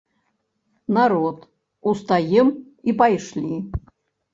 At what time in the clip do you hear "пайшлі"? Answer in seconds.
3.05-3.53